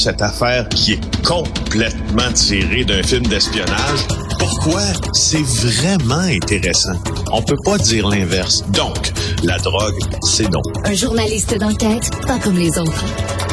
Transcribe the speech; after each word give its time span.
cette 0.00 0.22
affaire 0.22 0.66
qui 0.70 0.94
est 0.94 1.22
complètement 1.22 2.32
tirée 2.32 2.84
d'un 2.84 3.02
film 3.02 3.26
d'espionnage. 3.26 4.06
Pourquoi? 4.38 4.80
C'est 5.12 5.42
vraiment 5.42 6.20
intéressant? 6.20 6.98
On 7.30 7.42
peut 7.42 7.58
pas 7.64 7.76
dire 7.76 8.08
l'inverse. 8.08 8.64
Donc, 8.70 9.12
la 9.44 9.58
drogue, 9.58 10.00
c'est 10.22 10.50
non. 10.50 10.62
Un 10.84 10.94
journaliste 10.94 11.58
d'enquête, 11.58 12.10
pas 12.26 12.38
comme 12.38 12.56
les 12.56 12.78
autres. 12.78 13.04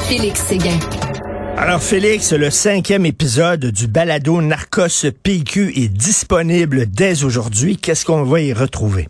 Félix 0.07 0.39
Séguin. 0.41 0.79
Alors 1.57 1.82
Félix, 1.82 2.32
le 2.32 2.50
cinquième 2.50 3.05
épisode 3.05 3.66
du 3.66 3.88
balado 3.88 4.41
Narcos 4.41 5.11
PQ 5.23 5.73
est 5.75 5.89
disponible 5.89 6.86
dès 6.89 7.23
aujourd'hui. 7.25 7.75
Qu'est-ce 7.75 8.05
qu'on 8.05 8.23
va 8.23 8.39
y 8.39 8.54
retrouver? 8.54 9.09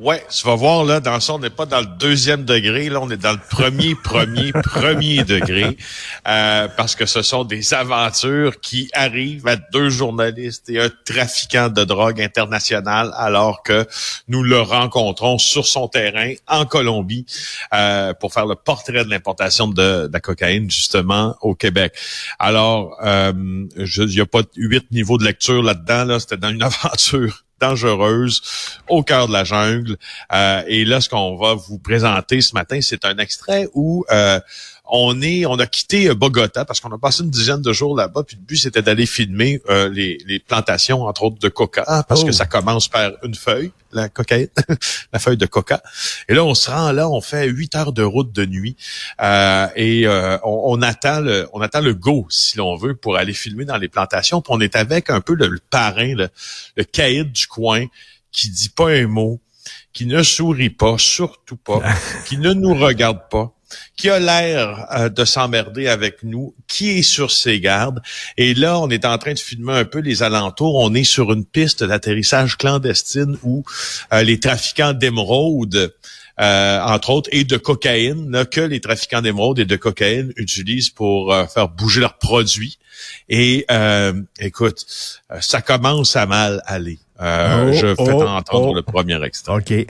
Ouais, 0.00 0.24
tu 0.30 0.46
vas 0.46 0.54
voir, 0.54 0.84
là, 0.84 1.00
dans 1.00 1.18
ça, 1.18 1.34
on 1.34 1.40
n'est 1.40 1.50
pas 1.50 1.66
dans 1.66 1.80
le 1.80 1.98
deuxième 1.98 2.44
degré, 2.44 2.88
là, 2.88 3.00
on 3.02 3.10
est 3.10 3.16
dans 3.16 3.32
le 3.32 3.40
premier, 3.50 3.94
premier, 4.04 4.52
premier 4.52 5.24
degré, 5.24 5.76
euh, 6.28 6.68
parce 6.76 6.94
que 6.94 7.04
ce 7.04 7.20
sont 7.20 7.42
des 7.42 7.74
aventures 7.74 8.60
qui 8.60 8.88
arrivent 8.92 9.48
à 9.48 9.56
deux 9.56 9.90
journalistes 9.90 10.70
et 10.70 10.78
un 10.78 10.88
trafiquant 11.04 11.68
de 11.68 11.82
drogue 11.82 12.20
international, 12.20 13.10
alors 13.16 13.64
que 13.64 13.88
nous 14.28 14.44
le 14.44 14.60
rencontrons 14.60 15.36
sur 15.38 15.66
son 15.66 15.88
terrain 15.88 16.32
en 16.46 16.64
Colombie 16.64 17.26
euh, 17.74 18.14
pour 18.14 18.32
faire 18.32 18.46
le 18.46 18.54
portrait 18.54 19.04
de 19.04 19.10
l'importation 19.10 19.66
de, 19.66 20.08
la 20.12 20.20
cocaïne, 20.20 20.70
justement, 20.70 21.34
au 21.40 21.56
Québec. 21.56 21.92
Alors, 22.38 22.96
euh, 23.02 23.32
il 23.76 24.06
n'y 24.06 24.20
a 24.20 24.26
pas 24.26 24.42
huit 24.54 24.88
niveaux 24.92 25.18
de 25.18 25.24
lecture 25.24 25.60
là-dedans, 25.60 26.04
là, 26.04 26.20
c'était 26.20 26.36
dans 26.36 26.50
une 26.50 26.62
aventure 26.84 27.42
dangereuse 27.60 28.42
au 28.88 29.02
cœur 29.02 29.28
de 29.28 29.32
la 29.32 29.44
jungle. 29.44 29.96
Euh, 30.32 30.62
et 30.66 30.84
là, 30.84 31.00
ce 31.00 31.08
qu'on 31.08 31.36
va 31.36 31.54
vous 31.54 31.78
présenter 31.78 32.40
ce 32.40 32.54
matin, 32.54 32.80
c'est 32.80 33.04
un 33.04 33.16
extrait 33.18 33.68
où 33.74 34.04
euh, 34.10 34.40
on 34.88 35.20
est, 35.20 35.44
on 35.46 35.58
a 35.58 35.66
quitté 35.66 36.12
Bogota 36.14 36.64
parce 36.64 36.80
qu'on 36.80 36.92
a 36.92 36.98
passé 36.98 37.22
une 37.22 37.30
dizaine 37.30 37.60
de 37.60 37.72
jours 37.72 37.96
là-bas. 37.96 38.22
Puis 38.24 38.36
le 38.36 38.42
but 38.42 38.56
c'était 38.56 38.82
d'aller 38.82 39.06
filmer 39.06 39.60
euh, 39.68 39.88
les, 39.88 40.18
les, 40.26 40.38
plantations, 40.38 41.02
entre 41.02 41.24
autres 41.24 41.38
de 41.38 41.48
coca, 41.48 42.04
parce 42.08 42.24
que 42.24 42.32
ça 42.32 42.46
commence 42.46 42.88
par 42.88 43.12
une 43.22 43.34
feuille, 43.34 43.72
la 43.92 44.08
cocaïne, 44.08 44.48
la 45.12 45.18
feuille 45.18 45.36
de 45.36 45.46
coca. 45.46 45.82
Et 46.28 46.34
là, 46.34 46.44
on 46.44 46.54
se 46.54 46.70
rend 46.70 46.92
là, 46.92 47.08
on 47.08 47.20
fait 47.20 47.46
huit 47.46 47.74
heures 47.74 47.92
de 47.92 48.02
route 48.02 48.32
de 48.32 48.46
nuit 48.46 48.76
euh, 49.20 49.68
et 49.76 50.06
euh, 50.06 50.38
on, 50.42 50.80
attend 50.82 51.20
le, 51.20 51.48
on 51.52 51.60
attend 51.60 51.80
le 51.80 51.94
go 51.94 52.26
si 52.30 52.56
l'on 52.56 52.76
veut 52.76 52.94
pour 52.94 53.16
aller 53.16 53.34
filmer 53.34 53.64
dans 53.64 53.76
les 53.76 53.88
plantations. 53.88 54.40
Puis 54.40 54.52
on 54.54 54.60
est 54.60 54.76
avec 54.76 55.10
un 55.10 55.20
peu 55.20 55.34
le, 55.34 55.58
parrain, 55.70 56.14
le, 56.14 56.28
le 56.76 56.84
caïd 56.84 57.32
du 57.32 57.46
coin, 57.46 57.84
qui 58.32 58.50
dit 58.50 58.70
pas 58.70 58.90
un 58.90 59.06
mot, 59.06 59.40
qui 59.92 60.06
ne 60.06 60.22
sourit 60.22 60.70
pas, 60.70 60.96
surtout 60.98 61.56
pas, 61.56 61.82
qui 62.26 62.38
ne 62.38 62.52
nous 62.52 62.74
regarde 62.74 63.20
pas 63.30 63.52
qui 63.96 64.10
a 64.10 64.18
l'air 64.18 64.86
euh, 64.92 65.08
de 65.08 65.24
s'emmerder 65.24 65.88
avec 65.88 66.22
nous, 66.22 66.54
qui 66.66 66.90
est 66.90 67.02
sur 67.02 67.30
ses 67.30 67.60
gardes. 67.60 68.00
Et 68.36 68.54
là, 68.54 68.78
on 68.78 68.88
est 68.88 69.04
en 69.04 69.18
train 69.18 69.34
de 69.34 69.38
filmer 69.38 69.72
un 69.72 69.84
peu 69.84 69.98
les 69.98 70.22
alentours. 70.22 70.76
On 70.76 70.94
est 70.94 71.04
sur 71.04 71.32
une 71.32 71.44
piste 71.44 71.84
d'atterrissage 71.84 72.56
clandestine 72.56 73.36
où 73.42 73.64
euh, 74.12 74.22
les 74.22 74.40
trafiquants 74.40 74.92
d'émeraude, 74.92 75.94
euh, 76.40 76.80
entre 76.80 77.10
autres, 77.10 77.28
et 77.32 77.44
de 77.44 77.56
cocaïne, 77.56 78.44
que 78.50 78.60
les 78.60 78.80
trafiquants 78.80 79.22
d'émeraude 79.22 79.58
et 79.58 79.64
de 79.64 79.76
cocaïne 79.76 80.32
utilisent 80.36 80.90
pour 80.90 81.34
faire 81.52 81.68
bouger 81.68 82.00
leurs 82.00 82.18
produits. 82.18 82.78
Et 83.28 83.66
écoute, 84.38 84.86
ça 85.40 85.60
commence 85.62 86.14
à 86.14 86.26
mal 86.26 86.62
aller. 86.66 87.00
Oh, 87.20 87.72
je 87.72 87.86
vais 87.86 87.94
oh, 87.98 88.22
entendre 88.22 88.68
oh. 88.68 88.74
le 88.74 88.82
premier 88.82 89.20
extrait. 89.24 89.54
OK. 89.54 89.86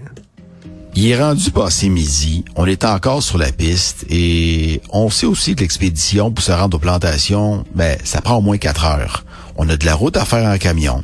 Il 0.94 1.06
est 1.06 1.20
rendu 1.20 1.50
passé 1.50 1.88
midi, 1.88 2.44
on 2.56 2.66
est 2.66 2.84
encore 2.84 3.22
sur 3.22 3.38
la 3.38 3.52
piste 3.52 4.04
et 4.10 4.80
on 4.90 5.10
sait 5.10 5.26
aussi 5.26 5.54
que 5.54 5.60
l'expédition 5.60 6.32
pour 6.32 6.42
se 6.42 6.50
rendre 6.50 6.76
aux 6.76 6.80
plantations, 6.80 7.64
ben, 7.74 7.96
ça 8.02 8.20
prend 8.20 8.36
au 8.36 8.40
moins 8.40 8.58
quatre 8.58 8.84
heures. 8.84 9.24
On 9.56 9.68
a 9.68 9.76
de 9.76 9.86
la 9.86 9.94
route 9.94 10.16
à 10.16 10.24
faire 10.24 10.48
en 10.48 10.58
camion. 10.58 11.02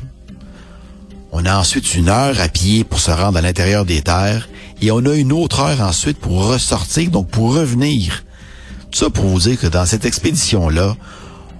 On 1.31 1.45
a 1.45 1.57
ensuite 1.57 1.95
une 1.95 2.09
heure 2.09 2.39
à 2.39 2.47
pied 2.49 2.83
pour 2.83 2.99
se 2.99 3.11
rendre 3.11 3.37
à 3.37 3.41
l'intérieur 3.41 3.85
des 3.85 4.01
terres 4.01 4.49
et 4.81 4.91
on 4.91 5.05
a 5.05 5.13
une 5.13 5.31
autre 5.31 5.61
heure 5.61 5.81
ensuite 5.81 6.17
pour 6.17 6.45
ressortir, 6.45 7.09
donc 7.09 7.29
pour 7.29 7.53
revenir. 7.53 8.25
Tout 8.91 8.99
ça 8.99 9.09
pour 9.09 9.25
vous 9.25 9.39
dire 9.39 9.59
que 9.59 9.67
dans 9.67 9.85
cette 9.85 10.05
expédition-là, 10.05 10.95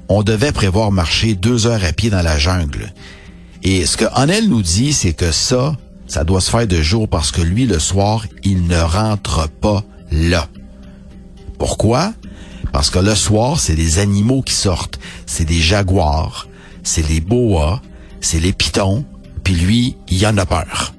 on 0.08 0.24
devait 0.24 0.52
prévoir 0.52 0.91
marcher 0.91 1.35
deux 1.35 1.68
heures 1.68 1.84
à 1.84 1.91
pied 1.91 2.09
dans 2.09 2.22
la 2.22 2.38
jungle. 2.38 2.94
Et 3.64 3.85
ce 3.85 3.97
que 3.97 4.06
Anel 4.14 4.47
nous 4.47 4.62
dit, 4.62 4.94
c'est 4.94 5.14
que 5.14 5.31
ça, 5.31 5.75
ça 6.08 6.24
doit 6.24 6.42
se 6.42 6.52
faire 6.52 6.68
de 6.68 6.82
jour 6.82 7.08
parce 7.08 7.32
que 7.32 7.42
lui, 7.42 7.66
le 7.66 7.80
soir, 7.80 8.26
il 8.44 8.68
ne 8.68 8.80
rentre 8.80 9.50
pas 9.50 9.84
là. 10.12 10.48
Pourquoi? 11.58 12.14
Parce 12.72 12.90
que 12.90 13.00
le 13.00 13.16
soir, 13.16 13.60
c'est 13.60 13.76
des 13.76 14.00
animaux 14.00 14.42
qui 14.42 14.54
sortent. 14.54 15.00
C'est 15.26 15.46
des 15.46 15.60
jaguars, 15.60 16.48
c'est 16.84 17.08
les 17.08 17.22
boas, 17.22 17.82
c'est 18.22 18.40
les 18.40 18.54
pitons, 18.54 19.06
puis 19.44 19.56
lui, 19.56 19.98
il 20.10 20.26
en 20.28 20.38
a 20.38 20.46
peur. 20.46 20.94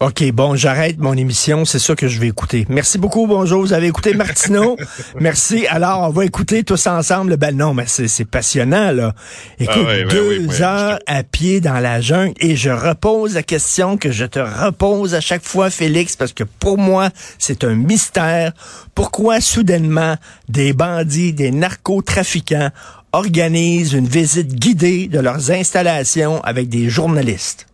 OK, 0.00 0.30
bon, 0.30 0.54
j'arrête 0.54 0.98
mon 0.98 1.14
émission, 1.14 1.64
c'est 1.64 1.80
ça 1.80 1.96
que 1.96 2.06
je 2.06 2.20
vais 2.20 2.28
écouter. 2.28 2.64
Merci 2.68 2.98
beaucoup, 2.98 3.26
bonjour, 3.26 3.62
vous 3.62 3.72
avez 3.72 3.88
écouté 3.88 4.14
Martineau. 4.14 4.76
Merci. 5.20 5.66
Alors, 5.66 6.02
on 6.02 6.10
va 6.10 6.24
écouter 6.24 6.62
tous 6.62 6.86
ensemble 6.86 7.30
le 7.30 7.36
bal. 7.36 7.56
Non, 7.56 7.74
mais 7.74 7.86
c'est 7.88 8.24
passionnant, 8.24 8.92
là. 8.92 9.12
Écoute, 9.58 9.88
ah 9.88 10.04
deux 10.08 10.62
heures 10.62 11.00
à 11.08 11.24
pied 11.24 11.60
dans 11.60 11.80
la 11.80 12.00
jungle 12.00 12.34
et 12.40 12.54
je 12.54 12.70
repose 12.70 13.34
la 13.34 13.42
question 13.42 13.96
que 13.96 14.12
je 14.12 14.24
te 14.24 14.38
repose 14.38 15.16
à 15.16 15.20
chaque 15.20 15.42
fois, 15.42 15.68
Félix, 15.68 16.14
parce 16.14 16.32
que 16.32 16.44
pour 16.44 16.78
moi, 16.78 17.10
c'est 17.40 17.64
un 17.64 17.74
mystère. 17.74 18.52
Pourquoi 18.94 19.40
soudainement 19.40 20.14
des 20.48 20.74
bandits, 20.74 21.32
des 21.32 21.50
narcotrafiquants 21.50 22.70
organisent 23.10 23.94
une 23.94 24.06
visite 24.06 24.54
guidée 24.54 25.08
de 25.08 25.18
leurs 25.18 25.50
installations 25.50 26.40
avec 26.42 26.68
des 26.68 26.88
journalistes? 26.88 27.67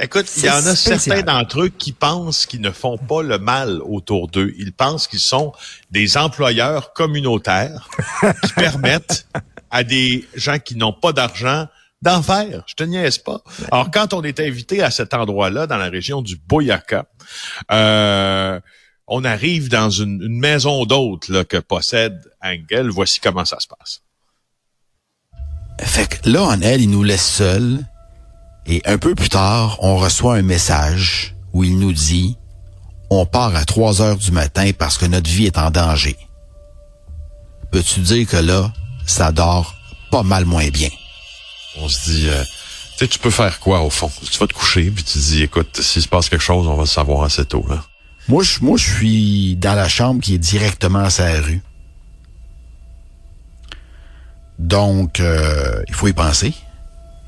Écoute, 0.00 0.26
il 0.36 0.46
y 0.46 0.50
en 0.50 0.66
a 0.66 0.74
certains 0.74 1.22
d'entre 1.22 1.62
eux 1.62 1.68
qui 1.68 1.92
pensent 1.92 2.46
qu'ils 2.46 2.60
ne 2.60 2.72
font 2.72 2.98
pas 2.98 3.22
le 3.22 3.38
mal 3.38 3.80
autour 3.82 4.26
d'eux. 4.26 4.52
Ils 4.58 4.72
pensent 4.72 5.06
qu'ils 5.06 5.20
sont 5.20 5.52
des 5.92 6.16
employeurs 6.16 6.92
communautaires 6.92 7.88
qui 8.42 8.52
permettent 8.56 9.26
à 9.70 9.84
des 9.84 10.26
gens 10.34 10.58
qui 10.58 10.74
n'ont 10.74 10.92
pas 10.92 11.12
d'argent 11.12 11.68
d'en 12.02 12.22
faire. 12.22 12.64
Je 12.66 12.74
te 12.74 12.82
niaise 12.82 13.18
pas. 13.18 13.40
Alors, 13.70 13.90
quand 13.92 14.12
on 14.14 14.22
est 14.22 14.40
invité 14.40 14.82
à 14.82 14.90
cet 14.90 15.14
endroit-là, 15.14 15.68
dans 15.68 15.76
la 15.76 15.88
région 15.88 16.22
du 16.22 16.36
Boyaka, 16.36 17.06
euh, 17.70 18.60
on 19.06 19.24
arrive 19.24 19.68
dans 19.68 19.90
une, 19.90 20.28
maison 20.28 20.86
d'hôte 20.86 21.44
que 21.44 21.58
possède 21.58 22.20
Engel. 22.42 22.88
Voici 22.88 23.20
comment 23.20 23.44
ça 23.44 23.60
se 23.60 23.68
passe. 23.68 24.02
Fait 25.80 26.08
que 26.08 26.28
là, 26.28 26.42
en 26.42 26.60
elle, 26.60 26.80
il 26.82 26.90
nous 26.90 27.04
laisse 27.04 27.26
seuls 27.26 27.84
et 28.66 28.82
un 28.86 28.98
peu 28.98 29.14
plus 29.14 29.28
tard, 29.28 29.78
on 29.80 29.96
reçoit 29.96 30.36
un 30.36 30.42
message 30.42 31.34
où 31.52 31.64
il 31.64 31.78
nous 31.78 31.92
dit 31.92 32.36
On 33.10 33.26
part 33.26 33.54
à 33.54 33.64
3 33.64 34.02
heures 34.02 34.16
du 34.16 34.30
matin 34.30 34.70
parce 34.78 34.98
que 34.98 35.06
notre 35.06 35.28
vie 35.28 35.46
est 35.46 35.58
en 35.58 35.70
danger. 35.70 36.16
Peux-tu 37.70 38.00
dire 38.00 38.26
que 38.26 38.36
là, 38.36 38.72
ça 39.06 39.32
dort 39.32 39.74
pas 40.10 40.22
mal 40.22 40.44
moins 40.44 40.68
bien? 40.68 40.90
On 41.76 41.88
se 41.88 42.10
dit 42.10 42.28
euh, 42.28 42.42
tu 42.42 42.98
sais, 42.98 43.08
tu 43.08 43.18
peux 43.18 43.30
faire 43.30 43.58
quoi 43.58 43.80
au 43.80 43.90
fond? 43.90 44.10
Tu 44.30 44.38
vas 44.38 44.46
te 44.46 44.54
coucher 44.54 44.90
puis 44.90 45.02
tu 45.02 45.14
te 45.14 45.18
dis 45.18 45.42
écoute, 45.42 45.80
s'il 45.80 46.02
se 46.02 46.08
passe 46.08 46.28
quelque 46.28 46.42
chose, 46.42 46.66
on 46.68 46.74
va 46.74 46.82
le 46.82 46.86
savoir 46.86 47.24
assez 47.24 47.44
tôt. 47.44 47.64
Là. 47.68 47.84
Moi, 48.28 48.42
je, 48.42 48.60
moi, 48.60 48.78
je 48.78 48.94
suis 48.94 49.56
dans 49.56 49.74
la 49.74 49.88
chambre 49.88 50.22
qui 50.22 50.34
est 50.34 50.38
directement 50.38 51.00
à 51.00 51.10
sa 51.10 51.40
rue. 51.40 51.60
Donc, 54.58 55.20
euh, 55.20 55.82
il 55.88 55.94
faut 55.94 56.08
y 56.08 56.12
penser. 56.12 56.54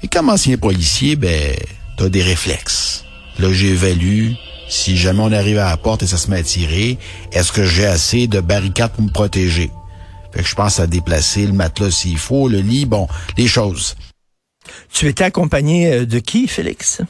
Et 0.02 0.08
comme 0.08 0.28
ancien 0.28 0.56
policier, 0.56 1.16
ben, 1.16 1.56
t'as 1.96 2.08
des 2.08 2.22
réflexes. 2.22 3.04
Là, 3.38 3.52
j'évalue 3.52 4.32
si 4.68 4.96
jamais 4.96 5.20
on 5.20 5.32
arrive 5.32 5.58
à 5.58 5.70
la 5.70 5.76
porte 5.76 6.02
et 6.02 6.06
ça 6.06 6.16
se 6.16 6.30
met 6.30 6.38
à 6.38 6.42
tirer, 6.42 6.98
est-ce 7.32 7.52
que 7.52 7.64
j'ai 7.64 7.86
assez 7.86 8.26
de 8.26 8.40
barricades 8.40 8.92
pour 8.92 9.02
me 9.02 9.10
protéger? 9.10 9.70
Fait 10.32 10.42
que 10.42 10.48
je 10.48 10.54
pense 10.54 10.80
à 10.80 10.86
déplacer 10.86 11.46
le 11.46 11.52
matelas 11.52 11.90
s'il 11.90 12.18
faut, 12.18 12.48
le 12.48 12.58
lit, 12.58 12.84
bon, 12.84 13.08
les 13.38 13.46
choses. 13.46 13.96
Tu 14.92 15.06
étais 15.06 15.24
accompagné 15.24 15.92
euh, 15.92 16.06
de 16.06 16.18
qui, 16.18 16.48
Félix? 16.48 17.00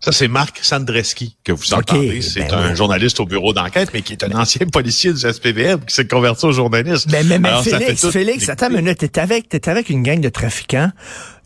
Ça, 0.00 0.12
c'est 0.12 0.28
Marc 0.28 0.60
Sandreski 0.62 1.36
que 1.44 1.52
vous 1.52 1.74
entendez. 1.74 2.22
C'est 2.22 2.48
ben 2.48 2.54
un 2.54 2.74
journaliste 2.74 3.20
au 3.20 3.26
bureau 3.26 3.52
d'enquête, 3.52 3.90
mais 3.92 4.00
qui 4.00 4.14
est 4.14 4.24
un 4.24 4.32
ancien 4.32 4.66
policier 4.72 5.12
du 5.12 5.20
SPVM 5.20 5.84
qui 5.84 5.94
s'est 5.94 6.06
converti 6.06 6.46
au 6.46 6.52
journaliste. 6.52 7.08
Mais, 7.10 7.22
mais, 7.22 7.38
mais 7.38 7.62
Félix, 7.62 8.08
Félix, 8.08 8.48
attends 8.48 8.70
une 8.70 8.76
minute. 8.76 8.98
T'es 8.98 9.20
avec, 9.20 9.50
t'es 9.50 9.68
avec 9.68 9.90
une 9.90 10.02
gang 10.02 10.20
de 10.20 10.30
trafiquants. 10.30 10.90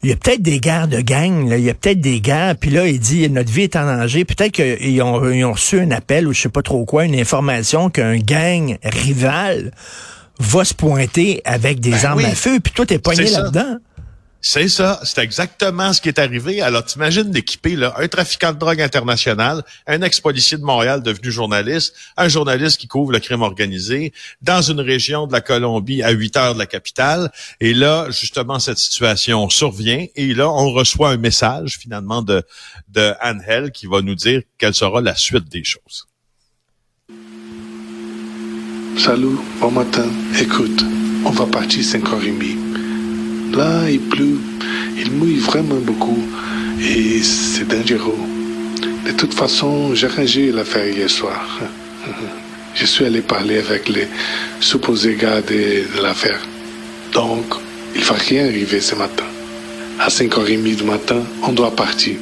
Il 0.04 0.10
y 0.10 0.12
a 0.12 0.16
peut-être 0.16 0.42
des 0.42 0.60
guerres 0.60 0.86
de 0.86 1.00
gang, 1.00 1.48
là. 1.48 1.56
il 1.56 1.64
y 1.64 1.70
a 1.70 1.74
peut-être 1.74 2.02
des 2.02 2.20
guerres, 2.20 2.56
puis 2.60 2.68
là, 2.68 2.86
il 2.86 3.00
dit 3.00 3.26
notre 3.30 3.50
vie 3.50 3.62
est 3.62 3.74
en 3.74 3.86
danger. 3.86 4.26
Peut-être 4.26 4.52
qu'ils 4.52 5.00
ont, 5.00 5.30
ils 5.30 5.42
ont 5.46 5.52
reçu 5.52 5.80
un 5.80 5.90
appel 5.92 6.28
ou 6.28 6.34
je 6.34 6.42
sais 6.42 6.50
pas 6.50 6.60
trop 6.60 6.84
quoi, 6.84 7.06
une 7.06 7.18
information 7.18 7.88
qu'un 7.88 8.18
gang 8.18 8.76
rival 8.82 9.72
va 10.38 10.64
se 10.66 10.74
pointer 10.74 11.40
avec 11.46 11.80
des 11.80 11.92
ben 11.92 12.04
armes 12.04 12.24
à 12.26 12.34
feu, 12.34 12.60
puis 12.60 12.70
toi, 12.74 12.84
t'es 12.84 12.98
poigné 12.98 13.30
là-dedans. 13.30 13.78
C'est 14.46 14.68
ça, 14.68 15.00
c'est 15.04 15.22
exactement 15.22 15.94
ce 15.94 16.02
qui 16.02 16.08
est 16.08 16.18
arrivé. 16.18 16.60
Alors, 16.60 16.84
t'imagines 16.84 17.30
d'équiper 17.30 17.76
là, 17.76 17.94
un 17.96 18.06
trafiquant 18.08 18.52
de 18.52 18.58
drogue 18.58 18.82
international, 18.82 19.64
un 19.86 20.02
ex-policier 20.02 20.58
de 20.58 20.62
Montréal 20.62 21.02
devenu 21.02 21.32
journaliste, 21.32 21.94
un 22.18 22.28
journaliste 22.28 22.78
qui 22.78 22.86
couvre 22.86 23.10
le 23.10 23.20
crime 23.20 23.40
organisé, 23.40 24.12
dans 24.42 24.60
une 24.60 24.82
région 24.82 25.26
de 25.26 25.32
la 25.32 25.40
Colombie 25.40 26.02
à 26.02 26.10
8 26.10 26.36
heures 26.36 26.52
de 26.52 26.58
la 26.58 26.66
capitale. 26.66 27.32
Et 27.58 27.72
là, 27.72 28.10
justement, 28.10 28.58
cette 28.58 28.76
situation 28.76 29.48
survient. 29.48 30.04
Et 30.14 30.34
là, 30.34 30.50
on 30.50 30.72
reçoit 30.72 31.08
un 31.08 31.16
message, 31.16 31.78
finalement, 31.80 32.20
de, 32.20 32.42
de 32.88 33.14
Angel 33.22 33.72
qui 33.72 33.86
va 33.86 34.02
nous 34.02 34.14
dire 34.14 34.42
quelle 34.58 34.74
sera 34.74 35.00
la 35.00 35.16
suite 35.16 35.48
des 35.50 35.64
choses. 35.64 36.06
Salut, 38.98 39.38
bon 39.58 39.70
matin. 39.70 40.06
Écoute, 40.38 40.84
on 41.24 41.30
va 41.30 41.46
partir 41.46 41.82
5h30. 41.82 42.63
Là, 43.52 43.88
il 43.90 44.00
pleut, 44.00 44.38
il 44.96 45.10
mouille 45.12 45.38
vraiment 45.38 45.76
beaucoup 45.76 46.18
et 46.80 47.22
c'est 47.22 47.68
dangereux. 47.68 48.18
De 49.06 49.12
toute 49.12 49.34
façon, 49.34 49.94
j'ai 49.94 50.06
rangé 50.06 50.50
l'affaire 50.50 50.88
hier 50.88 51.10
soir. 51.10 51.60
Je 52.74 52.86
suis 52.86 53.04
allé 53.04 53.20
parler 53.20 53.58
avec 53.58 53.88
les 53.88 54.08
supposés 54.60 55.14
gars 55.14 55.40
de, 55.40 56.02
l'affaire. 56.02 56.40
Donc, 57.12 57.44
il 57.94 58.02
va 58.02 58.14
rien 58.14 58.46
arriver 58.46 58.80
ce 58.80 58.96
matin. 58.96 59.24
À 60.00 60.08
5h30 60.08 60.74
du 60.76 60.82
matin, 60.82 61.22
on 61.44 61.52
doit 61.52 61.70
partir. 61.70 62.16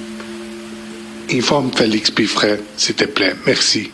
Informe 1.31 1.71
Félix 1.75 2.11
Piffret, 2.11 2.61
s'il 2.77 2.95
te 2.95 3.05
plaît. 3.05 3.35
Merci. 3.47 3.91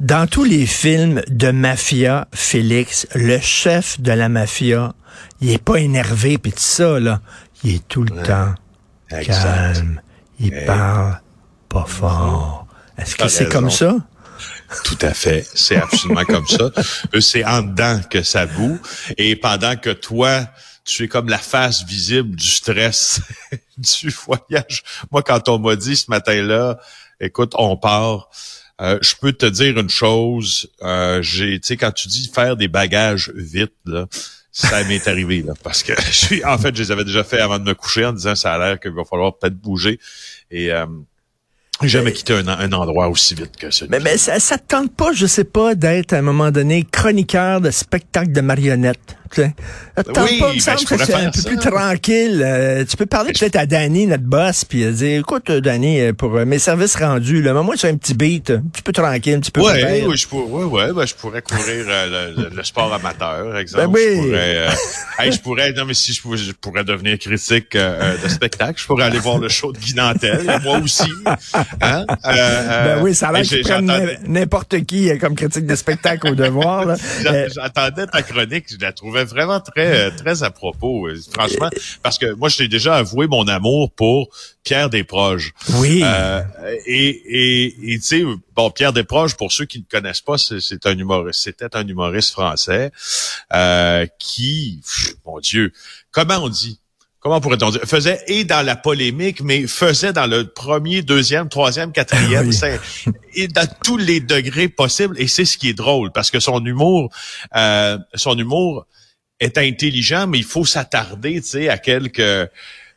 Dans 0.00 0.26
tous 0.26 0.44
les 0.44 0.64
films 0.64 1.22
de 1.28 1.50
mafia, 1.50 2.26
Félix, 2.32 3.06
le 3.14 3.38
chef 3.38 4.00
de 4.00 4.12
la 4.12 4.30
mafia, 4.30 4.94
il 5.42 5.50
est 5.50 5.62
pas 5.62 5.76
énervé 5.76 6.38
puis 6.38 6.52
tout 6.52 6.58
ça 6.58 6.98
là, 6.98 7.20
il 7.64 7.74
est 7.76 7.88
tout 7.88 8.02
le 8.04 8.22
temps 8.22 8.54
calme. 9.10 10.00
Il 10.38 10.64
parle 10.64 11.20
pas 11.68 11.84
fort. 11.84 12.66
Est-ce 12.96 13.14
que 13.14 13.28
c'est 13.28 13.48
comme 13.48 13.70
ça? 13.70 13.96
Tout 14.84 14.98
à 15.02 15.12
fait. 15.12 15.46
C'est 15.54 15.76
absolument 15.76 16.24
comme 16.24 16.46
ça. 16.46 16.70
C'est 17.20 17.44
en 17.44 17.62
dedans 17.62 18.00
que 18.08 18.22
ça 18.22 18.46
boue. 18.46 18.78
Et 19.18 19.36
pendant 19.36 19.76
que 19.76 19.90
toi, 19.90 20.46
tu 20.84 21.04
es 21.04 21.08
comme 21.08 21.28
la 21.28 21.38
face 21.38 21.84
visible 21.84 22.36
du 22.36 22.46
stress 22.46 23.20
du 23.76 24.10
voyage. 24.10 24.82
Moi, 25.10 25.22
quand 25.22 25.48
on 25.48 25.58
m'a 25.58 25.76
dit 25.76 25.96
ce 25.96 26.10
matin-là, 26.10 26.78
écoute, 27.20 27.52
on 27.56 27.76
part, 27.76 28.30
euh, 28.80 28.98
je 29.02 29.14
peux 29.20 29.32
te 29.32 29.46
dire 29.46 29.78
une 29.78 29.90
chose. 29.90 30.70
Euh, 30.82 31.20
j'ai, 31.22 31.60
tu 31.60 31.68
sais, 31.68 31.76
quand 31.76 31.92
tu 31.92 32.08
dis 32.08 32.30
faire 32.32 32.56
des 32.56 32.68
bagages 32.68 33.30
vite, 33.34 33.74
là, 33.84 34.06
ça 34.52 34.82
m'est 34.84 35.06
arrivé 35.06 35.42
là, 35.42 35.52
parce 35.62 35.82
que 35.82 35.92
je 36.06 36.12
suis, 36.12 36.44
en 36.44 36.58
fait, 36.58 36.74
je 36.74 36.82
les 36.82 36.90
avais 36.90 37.04
déjà 37.04 37.22
fait 37.22 37.40
avant 37.40 37.58
de 37.58 37.64
me 37.64 37.74
coucher 37.74 38.06
en 38.06 38.12
disant 38.12 38.34
ça 38.34 38.54
a 38.54 38.58
l'air 38.58 38.80
qu'il 38.80 38.92
va 38.92 39.04
falloir 39.04 39.36
peut-être 39.36 39.56
bouger 39.56 40.00
et 40.50 40.72
euh, 40.72 40.86
jamais 41.82 42.12
quitté 42.12 42.34
un, 42.34 42.72
endroit 42.72 43.08
aussi 43.08 43.34
vite 43.34 43.56
que 43.56 43.70
ça. 43.70 43.86
Mais, 43.88 44.00
mais 44.00 44.16
ça, 44.16 44.40
ça 44.40 44.58
te 44.58 44.66
tente 44.66 44.94
pas, 44.94 45.12
je 45.12 45.26
sais 45.26 45.44
pas, 45.44 45.74
d'être 45.74 46.12
à 46.12 46.18
un 46.18 46.22
moment 46.22 46.50
donné 46.50 46.84
chroniqueur 46.84 47.60
de 47.60 47.70
spectacle 47.70 48.32
de 48.32 48.40
marionnettes. 48.40 49.16
Sais. 49.32 49.54
oui, 49.96 50.12
pas, 50.12 50.22
me 50.22 50.40
ben, 50.54 50.60
semble 50.60 50.84
que 50.84 51.04
c'est 51.04 51.14
un 51.14 51.30
peu 51.30 51.42
plus 51.42 51.56
tranquille. 51.58 52.42
Euh, 52.44 52.84
tu 52.84 52.96
peux 52.96 53.06
parler 53.06 53.32
peut-être 53.32 53.54
à 53.54 53.64
Danny, 53.64 54.08
notre 54.08 54.24
boss, 54.24 54.64
puis 54.64 54.82
euh, 54.82 54.90
dire, 54.90 55.20
écoute, 55.20 55.50
euh, 55.50 55.60
Danny, 55.60 56.12
pour 56.14 56.32
mes 56.32 56.58
services 56.58 56.96
rendus, 56.96 57.40
là, 57.40 57.52
moi, 57.54 57.76
c'est 57.76 57.88
un 57.88 57.96
petit 57.96 58.14
beat, 58.14 58.50
un 58.50 58.62
petit 58.72 58.82
peu 58.82 58.92
tranquille, 58.92 59.34
un 59.34 59.40
petit 59.40 59.52
peu 59.52 59.60
ouais, 59.60 60.04
oui, 60.04 60.16
je 60.16 60.26
pourrais, 60.26 60.64
ouais, 60.64 60.64
ouais, 60.64 60.92
ben, 60.92 61.06
je 61.06 61.14
pourrais 61.14 61.42
courir 61.42 61.86
le, 61.86 62.50
le, 62.54 62.64
sport 62.64 62.92
amateur, 62.92 63.56
exemple. 63.56 63.86
Ben 63.86 63.92
oui. 63.94 64.16
Je 64.16 64.20
pourrais, 64.20 65.30
je 65.30 65.40
pourrais, 65.40 65.72
non, 65.74 65.84
mais 65.84 65.94
si 65.94 66.12
je 66.12 66.22
pourrais, 66.22 66.36
je 66.36 66.50
pourrais 66.52 66.82
devenir 66.82 67.16
critique 67.18 67.76
de 67.76 68.28
spectacle, 68.28 68.80
je 68.80 68.86
pourrais 68.86 69.04
aller 69.04 69.20
voir 69.20 69.38
le 69.38 69.48
show 69.48 69.72
de 69.72 69.78
Guy 69.78 69.94
moi 70.64 70.78
aussi. 70.78 71.12
Hein? 71.80 72.04
ben 72.24 73.00
oui, 73.02 73.14
ça 73.14 73.28
a 73.28 73.32
l'air 73.32 73.44
prennent 73.62 74.18
n'importe 74.26 74.84
qui 74.84 75.16
comme 75.18 75.36
critique 75.36 75.66
de 75.66 75.74
spectacle 75.76 76.28
au 76.28 76.34
devoir. 76.34 76.96
J'attendais 77.54 78.06
ta 78.06 78.22
chronique, 78.22 78.66
je 78.70 78.78
la 78.80 78.92
trouvais 78.92 79.19
vraiment 79.24 79.60
très 79.60 80.06
euh, 80.06 80.10
très 80.10 80.42
à 80.42 80.50
propos, 80.50 81.08
euh, 81.08 81.18
franchement, 81.32 81.70
parce 82.02 82.18
que 82.18 82.32
moi 82.34 82.48
je 82.48 82.58
t'ai 82.58 82.68
déjà 82.68 82.96
avoué 82.96 83.26
mon 83.26 83.46
amour 83.48 83.92
pour 83.92 84.28
Pierre 84.62 84.90
Desproges. 84.90 85.52
Oui. 85.74 86.02
Euh, 86.04 86.42
et 86.86 87.92
et 87.92 87.98
tu 87.98 88.02
sais 88.02 88.24
bon 88.54 88.70
Pierre 88.70 88.92
Desproges 88.92 89.36
pour 89.36 89.52
ceux 89.52 89.64
qui 89.64 89.78
ne 89.78 89.84
connaissent 89.84 90.20
pas 90.20 90.36
c'est 90.38 90.86
un 90.86 90.98
humoriste 90.98 91.42
c'était 91.42 91.76
un 91.76 91.86
humoriste 91.86 92.30
français 92.32 92.92
qui 94.18 94.80
mon 95.24 95.40
Dieu 95.40 95.72
comment 96.10 96.38
on 96.42 96.48
dit? 96.48 96.80
Comment 97.20 97.38
pourrait-on 97.42 97.68
dire, 97.68 97.82
faisait 97.84 98.18
et 98.28 98.44
dans 98.44 98.64
la 98.64 98.76
polémique, 98.76 99.42
mais 99.42 99.66
faisait 99.66 100.14
dans 100.14 100.26
le 100.26 100.46
premier, 100.46 101.02
deuxième, 101.02 101.50
troisième, 101.50 101.92
quatrième, 101.92 102.50
et 103.34 103.46
dans 103.46 103.68
tous 103.84 103.98
les 103.98 104.20
degrés 104.20 104.68
possibles. 104.68 105.20
Et 105.20 105.28
c'est 105.28 105.44
ce 105.44 105.58
qui 105.58 105.68
est 105.68 105.74
drôle, 105.74 106.12
parce 106.12 106.30
que 106.30 106.40
son 106.40 106.64
humour, 106.64 107.12
euh, 107.54 107.98
son 108.14 108.38
humour 108.38 108.86
est 109.40 109.58
intelligent, 109.58 110.26
mais 110.26 110.38
il 110.38 110.44
faut 110.44 110.64
s'attarder, 110.64 111.40
tu 111.40 111.48
sais, 111.48 111.68
à 111.68 111.78
quelques 111.78 112.50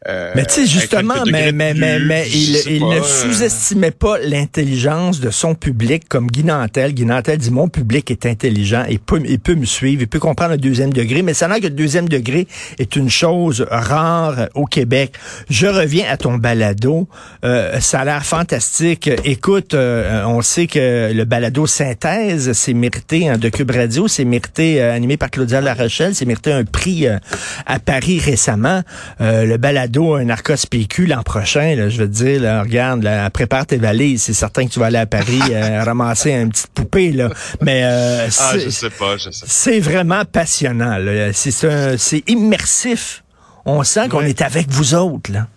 mais 0.05 0.45
tu 0.45 0.53
sais, 0.53 0.65
justement, 0.65 1.23
mais, 1.25 1.51
mais, 1.53 1.73
mais, 1.73 1.99
mais, 1.99 2.27
il, 2.29 2.61
il 2.67 2.85
ne 2.85 2.99
euh, 2.99 3.03
sous-estimait 3.03 3.91
pas 3.91 4.17
l'intelligence 4.19 5.21
de 5.21 5.29
son 5.29 5.55
public 5.55 6.09
comme 6.09 6.27
Guy 6.27 6.43
Nantel. 6.43 6.93
Guy 6.93 7.05
Nantel 7.05 7.37
dit, 7.37 7.51
mon 7.51 7.69
public 7.69 8.11
est 8.11 8.25
intelligent, 8.25 8.83
il 8.89 8.99
peut, 8.99 9.21
il 9.25 9.39
peut 9.39 9.55
me 9.55 9.65
suivre, 9.65 10.01
il 10.01 10.07
peut 10.07 10.19
comprendre 10.19 10.51
le 10.51 10.57
deuxième 10.57 10.91
degré, 10.91 11.21
mais 11.21 11.33
ça 11.33 11.47
n'a 11.47 11.59
que 11.59 11.65
le 11.65 11.69
deuxième 11.69 12.09
degré 12.09 12.47
est 12.79 12.97
une 12.97 13.09
chose 13.09 13.65
rare 13.69 14.49
au 14.55 14.65
Québec. 14.65 15.13
Je 15.49 15.67
reviens 15.67 16.05
à 16.09 16.17
ton 16.17 16.37
balado. 16.37 17.07
Euh, 17.45 17.79
ça 17.79 18.01
a 18.01 18.05
l'air 18.05 18.25
fantastique. 18.25 19.09
Écoute, 19.23 19.73
euh, 19.73 20.25
on 20.25 20.41
sait 20.41 20.67
que 20.67 21.13
le 21.13 21.23
balado 21.23 21.65
Synthèse 21.65 22.51
s'est 22.51 22.73
mérité 22.73 23.29
hein, 23.29 23.37
de 23.37 23.47
Cube 23.47 23.71
Radio, 23.71 24.09
s'est 24.09 24.25
mérité, 24.25 24.81
animé 24.81 25.15
par 25.15 25.29
Claudia 25.29 25.61
Larochelle, 25.61 26.13
s'est 26.13 26.25
mérité 26.25 26.51
un 26.51 26.65
prix 26.65 27.07
à 27.07 27.79
Paris 27.79 28.19
récemment. 28.19 28.81
le 29.19 29.55
balado 29.57 29.92
un 30.01 30.29
Arcos 30.29 30.67
PQ 30.69 31.05
l'an 31.05 31.23
prochain, 31.23 31.75
là, 31.75 31.89
je 31.89 32.01
veux 32.01 32.07
te 32.07 32.13
dire, 32.13 32.41
là, 32.41 32.61
regarde, 32.61 33.03
là, 33.03 33.29
prépare 33.29 33.65
tes 33.65 33.77
valises. 33.77 34.23
C'est 34.23 34.33
certain 34.33 34.65
que 34.65 34.71
tu 34.71 34.79
vas 34.79 34.87
aller 34.87 34.97
à 34.97 35.05
Paris 35.05 35.41
euh, 35.51 35.83
ramasser 35.83 36.31
une 36.31 36.49
petite 36.49 36.71
poupée. 36.73 37.11
Là. 37.11 37.29
Mais 37.61 37.83
euh, 37.83 38.27
ah, 38.39 38.57
je 38.57 38.69
sais 38.69 38.89
pas, 38.89 39.17
je 39.17 39.29
sais. 39.29 39.45
C'est 39.47 39.79
vraiment 39.79 40.25
passionnant. 40.25 40.97
C'est 41.33 42.23
immersif. 42.27 43.23
On 43.65 43.83
sent 43.83 44.09
qu'on 44.09 44.21
est 44.21 44.41
avec 44.41 44.69
vous 44.69 44.93
autres. 44.93 45.31
Là. 45.31 45.47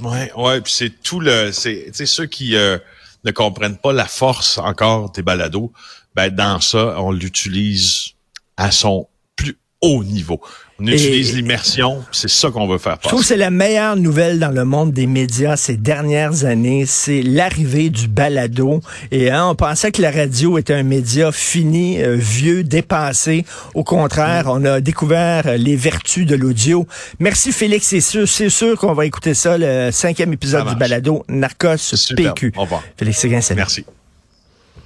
Ouais, 0.00 0.32
ouais. 0.36 0.60
Puis 0.60 0.72
c'est 0.76 1.02
tout 1.02 1.20
le, 1.20 1.52
c'est, 1.52 1.92
ceux 1.92 2.26
qui 2.26 2.56
euh, 2.56 2.78
ne 3.24 3.30
comprennent 3.30 3.78
pas 3.78 3.92
la 3.92 4.06
force 4.06 4.58
encore 4.58 5.12
des 5.12 5.22
balados. 5.22 5.72
Ben 6.14 6.28
dans 6.28 6.60
ça, 6.60 6.96
on 6.98 7.12
l'utilise 7.12 8.10
à 8.56 8.70
son 8.70 9.06
haut 9.82 10.04
niveau. 10.04 10.40
On 10.80 10.86
utilise 10.86 11.34
l'immersion, 11.34 12.02
c'est 12.10 12.28
ça 12.28 12.50
qu'on 12.50 12.66
veut 12.66 12.78
faire 12.78 12.98
passer. 12.98 13.04
Je 13.04 13.08
trouve 13.08 13.20
que 13.20 13.26
c'est 13.26 13.36
la 13.36 13.50
meilleure 13.50 13.94
nouvelle 13.94 14.40
dans 14.40 14.50
le 14.50 14.64
monde 14.64 14.92
des 14.92 15.06
médias 15.06 15.56
ces 15.56 15.76
dernières 15.76 16.44
années, 16.44 16.86
c'est 16.86 17.22
l'arrivée 17.22 17.88
du 17.88 18.08
balado. 18.08 18.80
Et 19.12 19.30
hein, 19.30 19.46
on 19.48 19.54
pensait 19.54 19.92
que 19.92 20.02
la 20.02 20.10
radio 20.10 20.58
était 20.58 20.74
un 20.74 20.82
média 20.82 21.30
fini, 21.30 22.02
euh, 22.02 22.16
vieux, 22.16 22.64
dépassé. 22.64 23.44
Au 23.74 23.84
contraire, 23.84 24.46
on 24.48 24.64
a 24.64 24.80
découvert 24.80 25.56
les 25.56 25.76
vertus 25.76 26.26
de 26.26 26.34
l'audio. 26.34 26.86
Merci 27.20 27.52
Félix, 27.52 27.86
c'est 27.86 28.00
sûr, 28.00 28.26
c'est 28.26 28.50
sûr 28.50 28.76
qu'on 28.76 28.94
va 28.94 29.06
écouter 29.06 29.34
ça, 29.34 29.58
le 29.58 29.90
cinquième 29.92 30.32
épisode 30.32 30.68
du 30.68 30.74
balado 30.74 31.24
Narcos 31.28 31.94
PQ. 32.16 32.54
Au 32.56 32.62
revoir. 32.62 32.82
Félix 32.96 33.18
Séguin, 33.18 33.40
Merci. 33.54 33.84